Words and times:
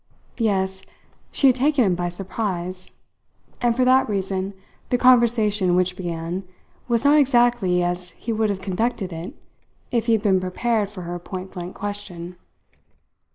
Yes, 0.39 0.81
she 1.31 1.45
had 1.45 1.55
taken 1.57 1.85
him 1.85 1.93
by 1.93 2.09
surprise, 2.09 2.89
and 3.61 3.75
for 3.75 3.85
that 3.85 4.09
reason 4.09 4.55
the 4.89 4.97
conversation 4.97 5.75
which 5.75 5.95
began 5.95 6.43
was 6.87 7.05
not 7.05 7.19
exactly 7.19 7.83
as 7.83 8.09
he 8.17 8.33
would 8.33 8.49
have 8.49 8.61
conducted 8.63 9.13
it 9.13 9.35
if 9.91 10.07
he 10.07 10.13
had 10.13 10.23
been 10.23 10.39
prepared 10.41 10.89
for 10.89 11.03
her 11.03 11.19
pointblank 11.19 11.75
question. 11.75 12.35